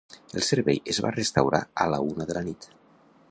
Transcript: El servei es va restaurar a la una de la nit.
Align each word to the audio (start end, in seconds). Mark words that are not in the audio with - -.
El 0.39 0.43
servei 0.45 0.79
es 0.93 1.01
va 1.07 1.11
restaurar 1.17 1.61
a 1.85 1.89
la 1.95 1.99
una 2.09 2.29
de 2.31 2.39
la 2.39 2.45
nit. 2.51 2.69